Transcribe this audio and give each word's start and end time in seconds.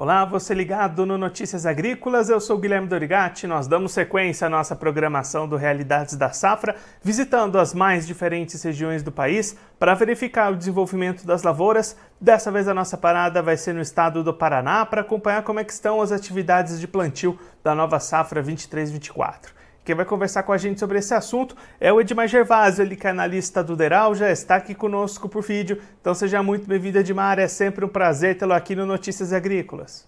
Olá, 0.00 0.24
você 0.24 0.54
ligado 0.54 1.04
no 1.04 1.18
Notícias 1.18 1.66
Agrícolas, 1.66 2.30
eu 2.30 2.38
sou 2.38 2.56
Guilherme 2.56 2.86
Dorigati. 2.86 3.48
Nós 3.48 3.66
damos 3.66 3.90
sequência 3.90 4.46
à 4.46 4.48
nossa 4.48 4.76
programação 4.76 5.48
do 5.48 5.56
Realidades 5.56 6.14
da 6.14 6.30
Safra, 6.30 6.76
visitando 7.02 7.58
as 7.58 7.74
mais 7.74 8.06
diferentes 8.06 8.62
regiões 8.62 9.02
do 9.02 9.10
país 9.10 9.56
para 9.76 9.94
verificar 9.94 10.52
o 10.52 10.56
desenvolvimento 10.56 11.26
das 11.26 11.42
lavouras. 11.42 11.96
Dessa 12.20 12.52
vez 12.52 12.68
a 12.68 12.74
nossa 12.74 12.96
parada 12.96 13.42
vai 13.42 13.56
ser 13.56 13.74
no 13.74 13.80
estado 13.80 14.22
do 14.22 14.32
Paraná 14.32 14.86
para 14.86 15.00
acompanhar 15.00 15.42
como 15.42 15.58
é 15.58 15.64
estão 15.64 16.00
as 16.00 16.12
atividades 16.12 16.78
de 16.78 16.86
plantio 16.86 17.36
da 17.64 17.74
nova 17.74 17.98
safra 17.98 18.40
23-24. 18.40 19.57
Quem 19.88 19.94
vai 19.94 20.04
conversar 20.04 20.42
com 20.42 20.52
a 20.52 20.58
gente 20.58 20.78
sobre 20.78 20.98
esse 20.98 21.14
assunto 21.14 21.56
é 21.80 21.90
o 21.90 21.98
Edmar 21.98 22.28
Gervásio, 22.28 22.82
ele 22.82 22.94
que 22.94 23.06
é 23.06 23.10
analista 23.10 23.64
do 23.64 23.74
Deral, 23.74 24.14
já 24.14 24.30
está 24.30 24.56
aqui 24.56 24.74
conosco 24.74 25.30
por 25.30 25.42
vídeo. 25.42 25.80
Então 25.98 26.12
seja 26.12 26.42
muito 26.42 26.68
bem-vindo, 26.68 26.98
Edmar. 26.98 27.38
É 27.38 27.48
sempre 27.48 27.86
um 27.86 27.88
prazer 27.88 28.36
tê-lo 28.36 28.52
aqui 28.52 28.76
no 28.76 28.84
Notícias 28.84 29.32
Agrícolas. 29.32 30.06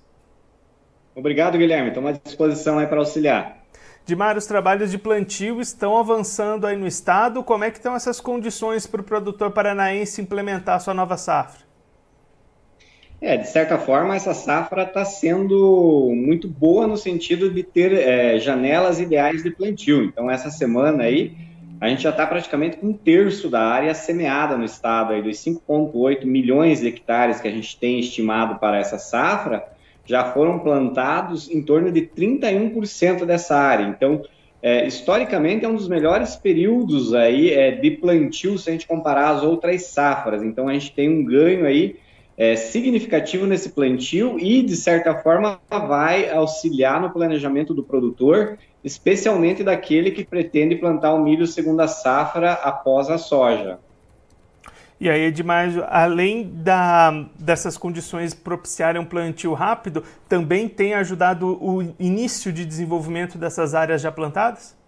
Obrigado, 1.14 1.56
Guilherme. 1.56 1.88
Estou 1.88 2.06
à 2.06 2.12
disposição 2.12 2.78
aí 2.78 2.86
para 2.86 2.98
auxiliar. 2.98 3.56
Edmar, 4.06 4.36
os 4.36 4.44
trabalhos 4.44 4.90
de 4.90 4.98
plantio 4.98 5.62
estão 5.62 5.96
avançando 5.96 6.66
aí 6.66 6.76
no 6.76 6.86
estado. 6.86 7.42
Como 7.42 7.64
é 7.64 7.70
que 7.70 7.78
estão 7.78 7.96
essas 7.96 8.20
condições 8.20 8.86
para 8.86 9.00
o 9.00 9.04
produtor 9.04 9.50
paranaense 9.50 10.20
implementar 10.20 10.76
a 10.76 10.78
sua 10.78 10.92
nova 10.92 11.16
safra? 11.16 11.69
É, 13.20 13.36
de 13.36 13.48
certa 13.48 13.76
forma, 13.76 14.16
essa 14.16 14.32
safra 14.32 14.84
está 14.84 15.04
sendo 15.04 16.10
muito 16.14 16.48
boa 16.48 16.86
no 16.86 16.96
sentido 16.96 17.50
de 17.50 17.62
ter 17.62 17.92
é, 17.92 18.38
janelas 18.38 18.98
ideais 18.98 19.42
de 19.42 19.50
plantio. 19.50 20.02
Então, 20.04 20.30
essa 20.30 20.50
semana 20.50 21.04
aí, 21.04 21.32
a 21.78 21.88
gente 21.88 22.02
já 22.02 22.10
está 22.10 22.26
praticamente 22.26 22.78
com 22.78 22.88
um 22.88 22.92
terço 22.94 23.50
da 23.50 23.60
área 23.60 23.92
semeada 23.92 24.56
no 24.56 24.64
estado, 24.64 25.12
aí, 25.12 25.20
dos 25.20 25.36
5,8 25.36 26.24
milhões 26.24 26.80
de 26.80 26.88
hectares 26.88 27.42
que 27.42 27.48
a 27.48 27.50
gente 27.50 27.78
tem 27.78 28.00
estimado 28.00 28.58
para 28.58 28.78
essa 28.78 28.98
safra, 28.98 29.64
já 30.06 30.24
foram 30.32 30.58
plantados 30.58 31.50
em 31.50 31.62
torno 31.62 31.92
de 31.92 32.00
31% 32.00 33.26
dessa 33.26 33.54
área. 33.54 33.84
Então, 33.84 34.22
é, 34.62 34.86
historicamente, 34.86 35.66
é 35.66 35.68
um 35.68 35.74
dos 35.74 35.88
melhores 35.88 36.36
períodos 36.36 37.12
aí 37.12 37.50
é, 37.52 37.70
de 37.70 37.90
plantio 37.90 38.56
se 38.56 38.70
a 38.70 38.72
gente 38.72 38.86
comparar 38.86 39.28
as 39.28 39.42
outras 39.42 39.84
safras. 39.84 40.42
Então, 40.42 40.68
a 40.68 40.72
gente 40.72 40.92
tem 40.92 41.06
um 41.10 41.22
ganho 41.22 41.66
aí 41.66 41.96
é, 42.40 42.56
significativo 42.56 43.46
nesse 43.46 43.68
plantio 43.68 44.40
e, 44.40 44.62
de 44.62 44.74
certa 44.74 45.14
forma, 45.14 45.60
vai 45.68 46.30
auxiliar 46.30 46.98
no 46.98 47.10
planejamento 47.10 47.74
do 47.74 47.82
produtor, 47.82 48.58
especialmente 48.82 49.62
daquele 49.62 50.10
que 50.10 50.24
pretende 50.24 50.74
plantar 50.74 51.12
o 51.12 51.22
milho 51.22 51.46
segunda 51.46 51.86
safra 51.86 52.52
após 52.52 53.10
a 53.10 53.18
soja. 53.18 53.78
E 54.98 55.10
aí, 55.10 55.26
Edmar, 55.26 55.68
além 55.90 56.50
da, 56.50 57.26
dessas 57.38 57.76
condições 57.76 58.32
propiciarem 58.32 58.98
um 58.98 59.04
plantio 59.04 59.52
rápido, 59.52 60.02
também 60.26 60.66
tem 60.66 60.94
ajudado 60.94 61.62
o 61.62 61.94
início 61.98 62.50
de 62.50 62.64
desenvolvimento 62.64 63.36
dessas 63.36 63.74
áreas 63.74 64.00
já 64.00 64.10
plantadas? 64.10 64.79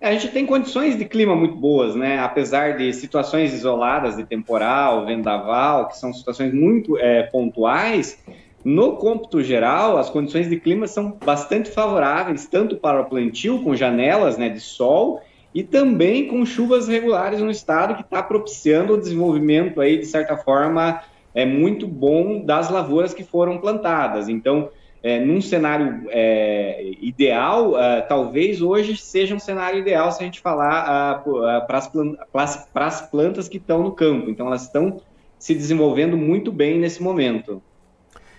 A 0.00 0.12
gente 0.12 0.28
tem 0.28 0.44
condições 0.44 0.96
de 0.96 1.04
clima 1.06 1.34
muito 1.34 1.56
boas, 1.56 1.94
né? 1.94 2.18
Apesar 2.18 2.76
de 2.76 2.92
situações 2.92 3.54
isoladas 3.54 4.16
de 4.16 4.24
temporal, 4.24 5.06
vendaval, 5.06 5.88
que 5.88 5.96
são 5.96 6.12
situações 6.12 6.52
muito 6.52 6.98
é, 6.98 7.22
pontuais, 7.22 8.18
no 8.66 8.96
cômputo 8.96 9.42
geral, 9.44 9.96
as 9.96 10.10
condições 10.10 10.50
de 10.50 10.58
clima 10.58 10.88
são 10.88 11.16
bastante 11.24 11.70
favoráveis, 11.70 12.46
tanto 12.46 12.76
para 12.76 13.00
o 13.00 13.04
plantio, 13.04 13.62
com 13.62 13.76
janelas 13.76 14.36
né, 14.36 14.48
de 14.48 14.58
sol, 14.58 15.22
e 15.54 15.62
também 15.62 16.26
com 16.26 16.44
chuvas 16.44 16.88
regulares 16.88 17.40
no 17.40 17.50
estado, 17.50 17.94
que 17.94 18.02
está 18.02 18.22
propiciando 18.22 18.92
o 18.92 18.98
desenvolvimento, 18.98 19.80
aí, 19.80 19.98
de 19.98 20.04
certa 20.04 20.36
forma, 20.36 21.00
é 21.32 21.46
muito 21.46 21.86
bom 21.86 22.44
das 22.44 22.68
lavouras 22.68 23.14
que 23.14 23.22
foram 23.22 23.58
plantadas. 23.58 24.28
Então, 24.28 24.68
é, 25.06 25.20
num 25.20 25.40
cenário 25.40 26.08
é, 26.08 26.90
ideal, 27.00 27.74
uh, 27.74 28.02
talvez 28.08 28.60
hoje 28.60 28.96
seja 28.96 29.36
um 29.36 29.38
cenário 29.38 29.78
ideal 29.78 30.10
se 30.10 30.20
a 30.20 30.24
gente 30.24 30.40
falar 30.40 31.22
uh, 31.24 31.64
para 31.64 32.86
as 32.86 33.02
plantas 33.02 33.48
que 33.48 33.58
estão 33.58 33.84
no 33.84 33.92
campo. 33.92 34.28
Então, 34.28 34.48
elas 34.48 34.62
estão 34.62 35.00
se 35.38 35.54
desenvolvendo 35.54 36.16
muito 36.16 36.50
bem 36.50 36.80
nesse 36.80 37.00
momento. 37.00 37.62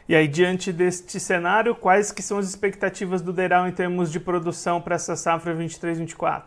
E 0.10 0.14
aí, 0.14 0.28
diante 0.28 0.74
deste 0.74 1.22
cenário, 1.22 1.74
quais 1.74 2.12
que 2.12 2.22
são 2.22 2.38
as 2.38 2.50
expectativas 2.50 3.22
do 3.22 3.32
Deral 3.32 3.66
em 3.66 3.72
termos 3.72 4.12
de 4.12 4.20
produção 4.20 4.82
para 4.82 4.96
essa 4.96 5.16
safra 5.16 5.56
23-24? 5.56 6.44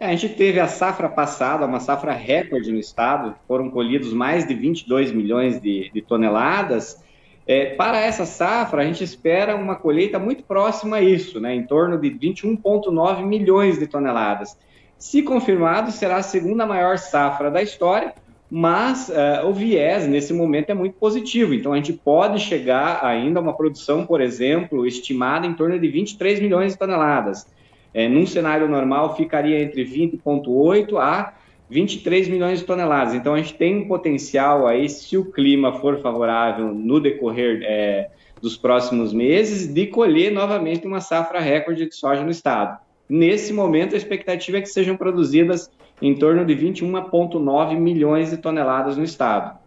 É, 0.00 0.06
a 0.06 0.16
gente 0.16 0.34
teve 0.34 0.58
a 0.58 0.66
safra 0.66 1.08
passada, 1.08 1.64
uma 1.64 1.78
safra 1.78 2.12
recorde 2.12 2.72
no 2.72 2.78
estado, 2.80 3.36
foram 3.46 3.70
colhidos 3.70 4.12
mais 4.12 4.48
de 4.48 4.54
22 4.54 5.12
milhões 5.12 5.60
de, 5.60 5.92
de 5.94 6.02
toneladas, 6.02 7.00
é, 7.46 7.74
para 7.74 7.98
essa 8.00 8.24
safra, 8.24 8.82
a 8.82 8.84
gente 8.84 9.02
espera 9.02 9.56
uma 9.56 9.74
colheita 9.74 10.18
muito 10.18 10.44
próxima 10.44 10.98
a 10.98 11.02
isso, 11.02 11.40
né, 11.40 11.54
em 11.54 11.64
torno 11.64 11.98
de 11.98 12.10
21,9 12.10 13.24
milhões 13.24 13.78
de 13.78 13.86
toneladas. 13.86 14.56
Se 14.98 15.22
confirmado, 15.22 15.90
será 15.90 16.16
a 16.16 16.22
segunda 16.22 16.66
maior 16.66 16.98
safra 16.98 17.50
da 17.50 17.62
história, 17.62 18.14
mas 18.50 19.08
uh, 19.08 19.46
o 19.46 19.52
viés 19.52 20.06
nesse 20.06 20.34
momento 20.34 20.70
é 20.70 20.74
muito 20.74 20.96
positivo. 20.96 21.54
Então, 21.54 21.72
a 21.72 21.76
gente 21.76 21.92
pode 21.92 22.40
chegar 22.40 23.04
ainda 23.04 23.38
a 23.38 23.42
uma 23.42 23.56
produção, 23.56 24.04
por 24.04 24.20
exemplo, 24.20 24.86
estimada 24.86 25.46
em 25.46 25.54
torno 25.54 25.78
de 25.78 25.88
23 25.88 26.40
milhões 26.40 26.72
de 26.72 26.78
toneladas. 26.78 27.46
É, 27.94 28.08
num 28.08 28.26
cenário 28.26 28.68
normal, 28.68 29.16
ficaria 29.16 29.62
entre 29.62 29.84
20,8 29.84 30.98
a 30.98 31.32
23 31.70 32.28
milhões 32.28 32.58
de 32.58 32.64
toneladas. 32.64 33.14
Então 33.14 33.34
a 33.34 33.38
gente 33.38 33.54
tem 33.54 33.76
um 33.76 33.88
potencial 33.88 34.66
aí, 34.66 34.88
se 34.88 35.16
o 35.16 35.24
clima 35.24 35.72
for 35.80 36.00
favorável 36.00 36.74
no 36.74 37.00
decorrer 37.00 37.62
é, 37.62 38.10
dos 38.42 38.56
próximos 38.56 39.12
meses, 39.12 39.72
de 39.72 39.86
colher 39.86 40.32
novamente 40.32 40.86
uma 40.86 41.00
safra 41.00 41.40
recorde 41.40 41.86
de 41.86 41.94
soja 41.94 42.24
no 42.24 42.30
estado. 42.30 42.78
Nesse 43.08 43.52
momento, 43.52 43.94
a 43.94 43.98
expectativa 43.98 44.58
é 44.58 44.60
que 44.60 44.68
sejam 44.68 44.96
produzidas 44.96 45.70
em 46.02 46.14
torno 46.14 46.44
de 46.44 46.54
21,9 46.54 47.76
milhões 47.76 48.30
de 48.30 48.36
toneladas 48.36 48.96
no 48.96 49.04
estado. 49.04 49.58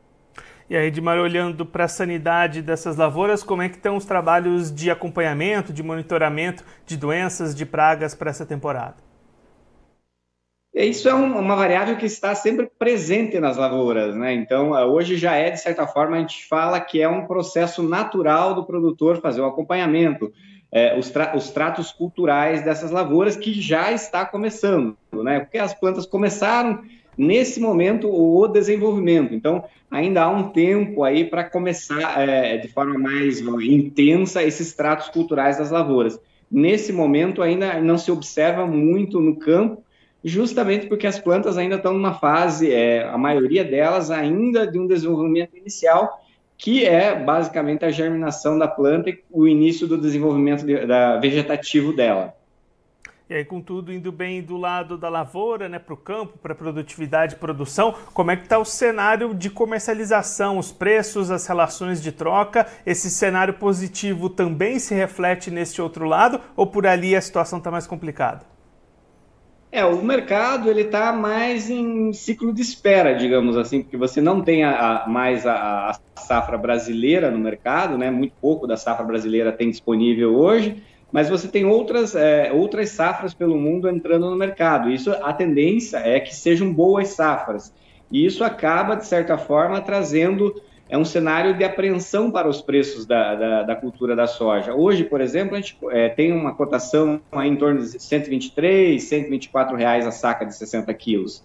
E 0.70 0.76
aí, 0.76 0.88
Edmar, 0.88 1.20
olhando 1.20 1.66
para 1.66 1.84
a 1.84 1.90
sanidade 1.90 2.62
dessas 2.62 2.96
lavouras, 2.96 3.44
como 3.44 3.62
é 3.62 3.70
que 3.70 3.76
estão 3.76 3.98
os 3.98 4.06
trabalhos 4.06 4.74
de 4.74 4.90
acompanhamento, 4.90 5.74
de 5.74 5.84
monitoramento 5.84 6.64
de 6.86 6.98
doenças, 6.98 7.54
de 7.54 7.66
pragas 7.66 8.16
para 8.16 8.30
essa 8.30 8.46
temporada? 8.46 8.96
Isso 10.74 11.08
é 11.08 11.14
uma 11.14 11.56
variável 11.56 11.96
que 11.96 12.08
está 12.08 12.34
sempre 12.34 12.68
presente 12.80 13.40
nas 13.40 13.58
lavouras, 13.58 14.16
né? 14.16 14.34
Então, 14.34 14.74
ah, 14.74 14.88
hoje 14.88 15.18
já 15.18 15.36
é, 15.36 15.52
de 15.52 15.62
certa 15.62 15.86
forma, 15.86 16.18
a 16.18 16.20
gente 16.20 16.48
fala 16.48 16.82
que 16.82 17.00
é 17.00 17.08
um 17.08 17.28
processo 17.28 17.84
natural 17.84 18.56
do 18.56 18.66
produtor 18.66 19.22
fazer 19.22 19.42
o 19.42 19.46
acompanhamento, 19.46 20.34
é, 20.72 20.98
os, 20.98 21.12
tra 21.12 21.38
os, 21.38 21.52
tratos 21.52 21.92
culturais 21.92 22.64
dessas 22.64 22.90
lavouras, 22.90 23.36
que 23.36 23.54
já 23.54 23.92
está 23.92 24.26
começando, 24.26 24.98
né? 25.14 25.42
Porque 25.42 25.60
as 25.60 25.76
plantas 25.76 26.08
começaram 26.08 26.82
nesse 27.16 27.60
momento 27.60 28.10
o 28.10 28.48
desenvolvimento. 28.48 29.36
Então, 29.36 29.64
ainda 29.92 30.24
há 30.24 30.30
um 30.30 30.50
tempo 30.50 31.04
aí 31.04 31.24
para 31.24 31.44
começar 31.44 32.20
é, 32.28 32.58
de 32.58 32.68
forma 32.68 32.98
mais 32.98 33.40
intensa 33.40 34.42
esses 34.42 34.74
tratos 34.74 35.08
culturais 35.10 35.60
das 35.60 35.70
lavouras. 35.70 36.20
Nesse 36.50 36.92
momento, 36.92 37.44
ainda 37.44 37.80
não 37.80 38.00
se 38.00 38.12
observa 38.12 38.66
muito 38.66 39.20
no 39.20 39.36
campo 39.36 39.84
justamente 40.24 40.88
porque 40.88 41.06
as 41.06 41.20
plantas 41.20 41.58
ainda 41.58 41.76
estão 41.76 41.94
numa 41.94 42.14
fase, 42.14 42.72
é, 42.72 43.04
a 43.04 43.18
maioria 43.18 43.64
delas 43.64 44.10
ainda 44.10 44.66
de 44.66 44.80
um 44.80 44.88
desenvolvimento 44.88 45.58
inicial, 45.58 46.22
que 46.58 46.86
é 46.86 47.14
basicamente 47.14 47.84
a 47.84 47.92
germinação 47.92 48.58
da 48.58 48.68
planta 48.68 49.10
e 49.10 49.22
o 49.30 49.48
início 49.48 49.88
do 49.88 49.98
desenvolvimento 49.98 50.66
de, 50.66 50.86
da 50.86 51.18
vegetativo 51.18 51.94
dela. 51.94 52.34
E 53.30 53.36
aí, 53.36 53.46
com 53.46 53.62
tudo 53.62 53.92
indo 53.92 54.12
bem 54.12 54.42
do 54.42 54.58
lado 54.58 54.98
da 54.98 55.10
lavoura, 55.10 55.68
né, 55.68 55.80
para 55.80 55.94
o 55.94 55.98
campo, 55.98 56.38
para 56.38 56.54
produtividade 56.54 57.34
e 57.34 57.38
produção, 57.38 57.96
como 58.14 58.32
é 58.32 58.36
que 58.36 58.44
está 58.44 58.60
o 58.60 58.66
cenário 58.66 59.34
de 59.34 59.50
comercialização, 59.50 60.58
os 60.58 60.72
preços, 60.72 61.32
as 61.32 61.48
relações 61.48 62.02
de 62.02 62.12
troca? 62.12 62.68
Esse 62.86 63.10
cenário 63.10 63.54
positivo 63.56 64.30
também 64.30 64.78
se 64.78 64.94
reflete 64.94 65.50
neste 65.50 65.82
outro 65.82 66.06
lado 66.06 66.40
ou 66.56 66.68
por 66.68 66.86
ali 66.86 67.16
a 67.16 67.22
situação 67.22 67.60
está 67.60 67.72
mais 67.72 67.88
complicada? 67.88 68.46
É, 69.76 69.84
o 69.84 70.04
mercado 70.04 70.70
ele 70.70 70.82
está 70.82 71.12
mais 71.12 71.68
em 71.68 72.14
ciclo 72.14 72.54
de 72.54 72.62
espera, 72.62 73.16
digamos 73.16 73.58
assim, 73.58 73.82
porque 73.82 73.98
você 73.98 74.22
não 74.22 74.40
tem 74.40 74.64
a, 74.64 75.02
a, 75.02 75.10
mais 75.10 75.48
a, 75.48 75.90
a, 75.90 76.00
safra 76.22 76.60
brasileira 76.60 77.32
no 77.32 77.40
mercado, 77.40 77.98
né? 77.98 78.12
Muito 78.12 78.36
pouco 78.40 78.68
da 78.68 78.78
safra 78.78 79.04
brasileira 79.04 79.52
tem 79.52 79.72
disponível 79.72 80.36
hoje, 80.36 80.84
mas 81.12 81.28
você 81.28 81.48
tem 81.48 81.66
outras, 81.66 82.14
é, 82.16 82.52
outras 82.54 82.90
safras 82.90 83.34
pelo 83.34 83.58
mundo 83.58 83.90
entrando 83.90 84.30
no 84.30 84.36
mercado. 84.36 84.92
Isso 84.92 85.12
a 85.12 85.34
tendência 85.34 85.98
é 85.98 86.20
que 86.20 86.36
sejam 86.36 86.72
boas 86.72 87.08
safras. 87.08 87.74
E 88.12 88.24
isso 88.24 88.44
acaba, 88.44 88.94
de 88.94 89.08
certa 89.08 89.40
forma, 89.40 89.82
trazendo 89.82 90.54
é 90.94 90.98
um 90.98 91.04
cenário 91.04 91.58
de 91.58 91.64
apreensão 91.64 92.30
para 92.30 92.48
os 92.48 92.62
preços 92.62 93.08
da, 93.08 93.34
da, 93.34 93.64
da 93.64 93.76
cultura 93.76 94.16
da 94.16 94.28
soja. 94.28 94.76
Hoje, 94.76 95.04
por 95.04 95.22
exemplo, 95.22 95.56
a 95.56 95.60
gente 95.60 95.76
é, 95.90 96.08
tem 96.08 96.32
uma 96.32 96.54
cotação 96.54 97.20
em 97.44 97.56
torno 97.56 97.82
de 97.82 98.00
123, 98.00 99.02
124 99.02 99.76
reais 99.76 100.06
a 100.06 100.12
saca 100.12 100.46
de 100.46 100.56
60 100.56 100.94
quilos. 100.94 101.44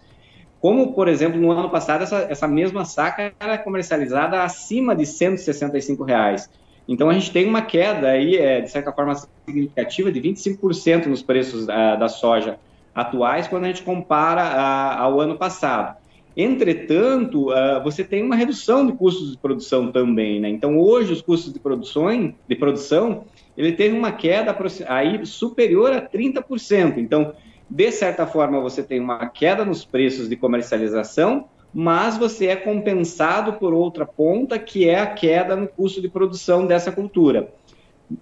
Como, 0.61 0.93
por 0.93 1.09
exemplo, 1.09 1.41
no 1.41 1.51
ano 1.51 1.71
passado, 1.71 2.03
essa, 2.03 2.27
essa 2.29 2.47
mesma 2.47 2.85
saca 2.85 3.33
era 3.41 3.57
comercializada 3.57 4.43
acima 4.43 4.95
de 4.95 5.07
165 5.07 6.05
reais. 6.05 6.51
Então 6.87 7.09
a 7.09 7.15
gente 7.15 7.33
tem 7.33 7.49
uma 7.49 7.63
queda 7.63 8.09
aí, 8.09 8.37
é, 8.37 8.61
de 8.61 8.71
certa 8.71 8.93
forma 8.93 9.15
significativa, 9.47 10.13
de 10.13 10.21
25% 10.21 11.07
nos 11.07 11.23
preços 11.23 11.65
da, 11.65 11.97
da 11.97 12.09
soja 12.09 12.59
atuais 12.95 13.49
quando 13.49 13.65
a 13.65 13.69
gente 13.69 13.81
compara 13.81 14.43
a, 14.43 15.01
ao 15.01 15.19
ano 15.19 15.39
passado. 15.39 15.97
Entretanto, 16.41 17.51
uh, 17.51 17.83
você 17.83 18.05
tem 18.05 18.23
uma 18.23 18.37
redução 18.37 18.87
de 18.87 18.93
custos 18.93 19.33
de 19.33 19.39
produção 19.39 19.91
também, 19.91 20.39
né? 20.39 20.49
Então, 20.49 20.79
hoje, 20.79 21.13
os 21.13 21.21
custos 21.21 21.53
de 21.53 21.59
produção, 21.59 22.33
de 22.49 22.55
produção 22.55 23.25
ele 23.57 23.73
teve 23.73 23.99
uma 23.99 24.13
queda 24.13 24.57
aí 24.87 25.27
superior 25.27 25.93
a 25.93 26.01
30%. 26.01 26.99
Então, 26.99 27.35
de 27.69 27.91
certa 27.91 28.25
forma, 28.25 28.61
você 28.61 28.85
tem 28.85 29.01
uma 29.01 29.27
queda 29.27 29.65
nos 29.65 29.85
preços 29.85 30.29
de 30.29 30.37
comercialização, 30.37 31.47
mas 31.75 32.17
você 32.17 32.47
é 32.47 32.55
compensado 32.55 33.55
por 33.55 33.75
outra 33.75 34.07
ponta, 34.07 34.61
que 34.61 34.89
é 34.89 35.01
a 35.01 35.09
queda 35.09 35.57
no 35.57 35.67
custo 35.67 36.01
de 36.01 36.09
produção 36.09 36.69
dessa 36.69 36.93
cultura. 36.93 37.53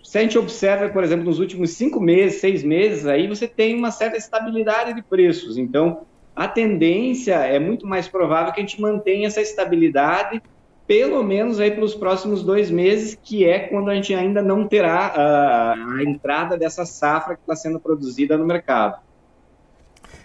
Se 0.02 0.16
a 0.16 0.22
gente 0.22 0.38
observa, 0.38 0.88
por 0.88 1.04
exemplo, 1.04 1.26
nos 1.26 1.38
últimos 1.38 1.72
cinco 1.72 2.00
meses, 2.00 2.40
seis 2.40 2.64
meses, 2.64 3.06
aí 3.06 3.28
você 3.28 3.46
tem 3.46 3.76
uma 3.76 3.90
certa 3.90 4.16
estabilidade 4.16 4.94
de 4.94 5.02
preços. 5.02 5.58
Então, 5.58 6.06
a 6.36 6.46
tendência 6.46 7.34
é 7.36 7.58
muito 7.58 7.86
mais 7.86 8.06
provável 8.06 8.52
que 8.52 8.60
a 8.60 8.62
gente 8.62 8.78
mantenha 8.78 9.26
essa 9.26 9.40
estabilidade, 9.40 10.42
pelo 10.86 11.22
menos 11.22 11.58
aí 11.58 11.70
pelos 11.70 11.94
próximos 11.94 12.44
dois 12.44 12.70
meses, 12.70 13.18
que 13.20 13.48
é 13.48 13.60
quando 13.60 13.90
a 13.90 13.94
gente 13.94 14.14
ainda 14.14 14.42
não 14.42 14.68
terá 14.68 15.06
a, 15.06 15.72
a 15.72 16.02
entrada 16.04 16.58
dessa 16.58 16.84
safra 16.84 17.34
que 17.34 17.40
está 17.40 17.56
sendo 17.56 17.80
produzida 17.80 18.36
no 18.36 18.44
mercado. 18.44 19.00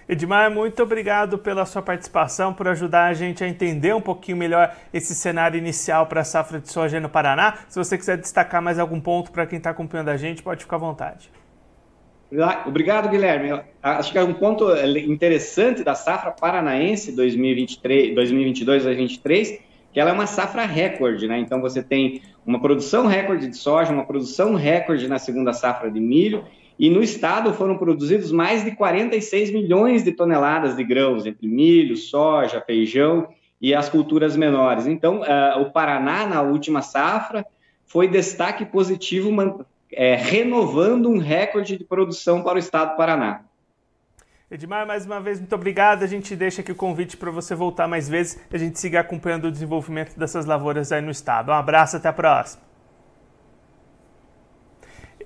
Edmar, 0.08 0.52
muito 0.52 0.84
obrigado 0.84 1.38
pela 1.38 1.66
sua 1.66 1.82
participação, 1.82 2.54
por 2.54 2.68
ajudar 2.68 3.06
a 3.06 3.14
gente 3.14 3.42
a 3.46 3.48
entender 3.48 3.96
um 3.96 4.02
pouquinho 4.02 4.36
melhor 4.36 4.76
esse 4.94 5.16
cenário 5.16 5.58
inicial 5.58 6.06
para 6.08 6.20
a 6.20 6.26
safra 6.26 6.60
de 6.60 6.70
soja 6.70 7.00
no 7.00 7.08
Paraná. 7.08 7.60
Se 7.70 7.80
você 7.80 7.98
quiser 7.98 8.18
destacar 8.18 8.62
mais 8.62 8.78
algum 8.78 9.00
ponto 9.00 9.32
para 9.32 9.46
quem 9.46 9.58
está 9.58 9.70
acompanhando 9.70 10.10
a 10.10 10.18
gente, 10.18 10.44
pode 10.44 10.64
ficar 10.64 10.76
à 10.76 10.80
vontade. 10.80 11.32
Obrigado, 12.66 13.10
Guilherme. 13.10 13.62
Acho 13.84 14.12
que 14.12 14.18
é 14.18 14.24
um 14.24 14.34
ponto 14.34 14.72
interessante 15.06 15.84
da 15.84 15.94
safra 15.94 16.32
paranaense 16.32 17.12
2023, 17.14 18.16
2022-2023, 18.16 19.60
que 19.92 20.00
ela 20.00 20.12
é 20.12 20.14
uma 20.14 20.26
safra 20.26 20.66
recorde, 20.66 21.28
né? 21.28 21.38
Então 21.40 21.60
você 21.60 21.84
tem 21.84 22.22
uma 22.46 22.62
produção 22.62 23.06
recorde 23.06 23.48
de 23.48 23.58
soja, 23.58 23.92
uma 23.92 24.06
produção 24.06 24.56
recorde 24.56 25.10
na 25.10 25.20
segunda 25.20 25.52
safra 25.52 25.92
de 25.92 26.00
milho 26.00 26.46
e 26.80 26.90
no 26.90 27.04
estado 27.04 27.54
foram 27.54 27.78
produzidos 27.78 28.32
mais 28.32 28.64
de 28.64 28.72
46 28.72 29.52
milhões 29.52 30.04
de 30.04 30.14
toneladas 30.14 30.76
de 30.76 30.84
grãos, 30.84 31.26
entre 31.26 31.48
milho, 31.48 31.98
soja, 31.98 32.62
feijão 32.62 33.28
e 33.62 33.76
as 33.76 33.90
culturas 33.90 34.38
menores. 34.38 34.88
Então, 34.88 35.22
uh, 35.22 35.62
o 35.62 35.72
Paraná, 35.72 36.26
na 36.26 36.42
última 36.42 36.82
safra, 36.82 37.46
foi 37.86 38.08
destaque 38.08 38.66
positivo, 38.66 39.32
é, 39.94 40.16
renovando 40.16 41.10
um 41.10 41.18
recorde 41.18 41.78
de 41.78 41.84
produção 41.84 42.42
para 42.44 42.56
o 42.56 42.60
estado 42.60 42.92
do 42.92 42.98
Paraná. 42.98 43.42
Edmar, 44.50 44.86
mais 44.86 45.06
uma 45.06 45.22
vez, 45.22 45.40
muito 45.40 45.56
obrigado. 45.56 46.04
A 46.04 46.08
gente 46.08 46.36
deixa 46.36 46.62
aqui 46.62 46.72
o 46.72 46.76
convite 46.76 47.16
para 47.16 47.32
você 47.32 47.56
voltar 47.56 47.88
mais 47.88 48.10
vezes 48.10 48.38
e 48.52 48.56
a 48.56 48.60
gente 48.60 48.80
siga 48.80 49.00
acompanhando 49.00 49.46
o 49.46 49.52
desenvolvimento 49.52 50.18
dessas 50.20 50.46
lavouras 50.46 50.92
aí 50.92 51.02
no 51.02 51.12
estado. 51.12 51.52
Um 51.52 51.54
abraço, 51.54 51.96
até 51.96 52.10
a 52.10 52.14
próxima. 52.14 52.71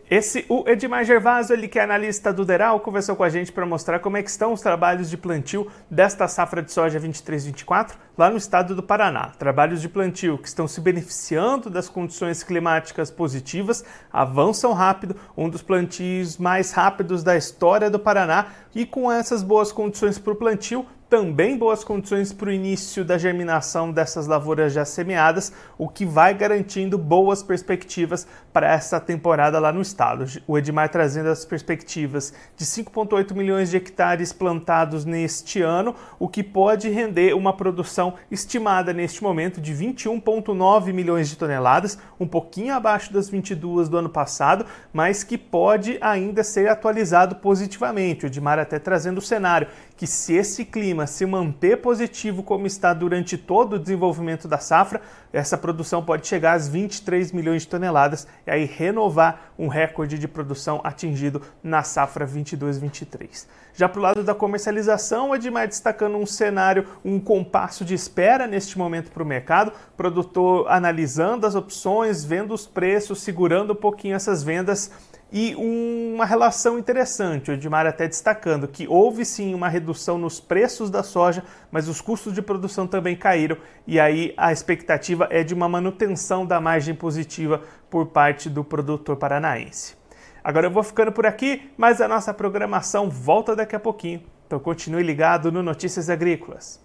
Esse, 0.09 0.45
o 0.47 0.63
Edmar 0.67 1.03
Gervaso, 1.03 1.51
ele 1.51 1.67
que 1.67 1.79
é 1.79 1.83
analista 1.83 2.31
do 2.31 2.45
Deral, 2.45 2.79
conversou 2.79 3.15
com 3.15 3.23
a 3.23 3.29
gente 3.29 3.51
para 3.51 3.65
mostrar 3.65 3.97
como 3.97 4.17
é 4.17 4.21
que 4.21 4.29
estão 4.29 4.53
os 4.53 4.61
trabalhos 4.61 5.09
de 5.09 5.17
plantio 5.17 5.67
desta 5.89 6.27
safra 6.27 6.61
de 6.61 6.71
soja 6.71 6.99
23-24 6.99 7.93
lá 8.15 8.29
no 8.29 8.37
estado 8.37 8.75
do 8.75 8.83
Paraná. 8.83 9.31
Trabalhos 9.39 9.81
de 9.81 9.89
plantio 9.89 10.37
que 10.37 10.47
estão 10.47 10.67
se 10.67 10.79
beneficiando 10.79 11.71
das 11.71 11.89
condições 11.89 12.43
climáticas 12.43 13.09
positivas, 13.09 13.83
avançam 14.13 14.73
rápido, 14.73 15.15
um 15.35 15.49
dos 15.49 15.63
plantios 15.63 16.37
mais 16.37 16.71
rápidos 16.71 17.23
da 17.23 17.35
história 17.35 17.89
do 17.89 17.97
Paraná 17.97 18.49
e 18.75 18.85
com 18.85 19.11
essas 19.11 19.41
boas 19.41 19.71
condições 19.71 20.19
para 20.19 20.33
o 20.33 20.35
plantio, 20.35 20.85
também 21.09 21.55
boas 21.55 21.83
condições 21.83 22.33
para 22.33 22.49
o 22.49 22.51
início 22.51 23.05
da 23.05 23.17
germinação 23.17 23.91
dessas 23.91 24.25
lavouras 24.25 24.73
já 24.73 24.83
semeadas, 24.83 25.53
o 25.77 25.87
que 25.87 26.03
vai 26.05 26.33
garantindo 26.33 26.97
boas 26.97 27.43
perspectivas 27.43 28.27
para 28.51 28.73
essa 28.73 28.99
temporada 28.99 29.59
lá 29.59 29.71
no 29.71 29.81
estado. 29.81 30.25
O 30.47 30.57
Edmar 30.57 30.89
trazendo 30.89 31.29
as 31.29 31.45
perspectivas 31.45 32.33
de 32.57 32.65
5,8 32.65 33.33
milhões 33.33 33.69
de 33.69 33.77
hectares 33.77 34.33
plantados 34.33 35.05
neste 35.05 35.61
ano, 35.61 35.93
o 36.17 36.27
que 36.27 36.41
pode 36.41 36.89
render 36.89 37.35
uma 37.35 37.53
produção 37.53 38.15
estimada 38.31 38.91
neste 38.91 39.21
momento 39.21 39.61
de 39.61 39.73
21,9 39.73 40.91
milhões 40.91 41.29
de 41.29 41.37
toneladas, 41.37 41.99
um 42.19 42.27
pouquinho 42.27 42.73
abaixo 42.73 43.13
das 43.13 43.29
22 43.29 43.89
do 43.89 43.97
ano 43.97 44.09
passado, 44.09 44.65
mas 44.91 45.23
que 45.23 45.37
pode 45.37 45.99
ainda 46.01 46.43
ser 46.43 46.67
atualizado 46.67 47.35
positivamente. 47.35 48.25
O 48.25 48.27
Edmar 48.27 48.57
até 48.57 48.79
trazendo 48.79 49.19
o 49.19 49.21
cenário 49.21 49.67
que 49.95 50.07
se 50.07 50.33
esse 50.33 50.65
clima 50.65 50.94
se 51.05 51.25
manter 51.25 51.81
positivo 51.81 52.43
como 52.43 52.65
está 52.65 52.93
durante 52.93 53.37
todo 53.37 53.73
o 53.73 53.79
desenvolvimento 53.79 54.47
da 54.47 54.57
safra, 54.57 55.01
essa 55.33 55.57
produção 55.57 56.03
pode 56.03 56.27
chegar 56.27 56.53
às 56.53 56.67
23 56.67 57.31
milhões 57.31 57.63
de 57.63 57.67
toneladas 57.67 58.27
e 58.47 58.51
aí 58.51 58.65
renovar 58.65 59.51
um 59.57 59.67
recorde 59.67 60.17
de 60.17 60.27
produção 60.27 60.79
atingido 60.83 61.41
na 61.63 61.83
safra 61.83 62.25
22-23. 62.27 63.47
Já 63.73 63.89
para 63.89 63.99
o 63.99 64.03
lado 64.03 64.23
da 64.23 64.33
comercialização, 64.33 65.35
Edmar 65.35 65.67
destacando 65.67 66.17
um 66.17 66.25
cenário, 66.25 66.85
um 67.03 67.19
compasso 67.19 67.83
de 67.83 67.93
espera 67.93 68.47
neste 68.47 68.77
momento 68.77 69.11
para 69.11 69.21
o 69.21 69.25
mercado, 69.25 69.73
produtor 69.97 70.65
analisando 70.69 71.45
as 71.45 71.55
opções, 71.55 72.23
vendo 72.23 72.53
os 72.53 72.65
preços, 72.65 73.21
segurando 73.21 73.73
um 73.73 73.75
pouquinho 73.75 74.15
essas 74.15 74.43
vendas 74.43 74.91
e 75.31 75.55
uma 75.55 76.25
relação 76.25 76.77
interessante, 76.77 77.49
o 77.49 77.53
Edmar 77.53 77.85
até 77.85 78.07
destacando 78.07 78.67
que 78.67 78.87
houve 78.87 79.25
sim 79.25 79.53
uma 79.53 79.67
redução 79.67 80.17
nos 80.17 80.39
preços 80.39 80.89
da 80.89 81.03
soja, 81.03 81.43
mas 81.71 81.87
os 81.87 81.99
custos 81.99 82.31
de 82.33 82.41
produção 82.41 82.85
também 82.85 83.15
caíram 83.15 83.57
e 83.87 83.99
aí 83.99 84.33
a 84.37 84.51
expectativa 84.51 85.27
é 85.31 85.43
de 85.43 85.53
uma 85.53 85.67
manutenção 85.67 86.45
da 86.45 86.61
margem 86.61 86.93
positiva 86.93 87.61
por 87.89 88.07
parte 88.07 88.49
do 88.49 88.63
produtor 88.63 89.17
paranaense. 89.17 89.95
Agora 90.43 90.67
eu 90.67 90.71
vou 90.71 90.83
ficando 90.83 91.11
por 91.11 91.25
aqui, 91.25 91.71
mas 91.75 91.99
a 91.99 92.07
nossa 92.07 92.31
programação 92.31 93.09
volta 93.09 93.55
daqui 93.55 93.75
a 93.75 93.79
pouquinho. 93.79 94.21
Então 94.45 94.59
continue 94.59 95.01
ligado 95.01 95.51
no 95.51 95.63
Notícias 95.63 96.07
Agrícolas. 96.07 96.84